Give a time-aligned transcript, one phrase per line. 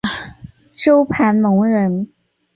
[0.73, 2.11] 周盘龙人。